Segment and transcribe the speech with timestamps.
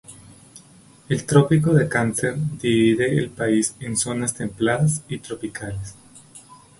[1.09, 5.93] El Trópico de Cáncer divide el país en zonas templadas y tropicales.